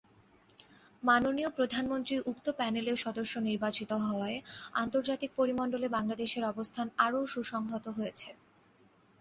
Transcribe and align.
মাননীয় 1.03 1.49
প্রধানমন্ত্রী 1.57 2.15
উক্ত 2.25 2.45
প্যানেলের 2.59 2.97
সদস্য 2.97 3.33
নির্বাচিত 3.41 3.91
হওয়ায় 4.05 4.37
আন্তর্জাতিক 4.75 5.29
পরিমণ্ডলে 5.35 5.87
বাংলাদেশের 5.89 6.43
অবস্থান 6.45 6.87
আরও 6.97 7.19
সুসংহত 7.33 7.85
হয়েছে। 7.89 8.29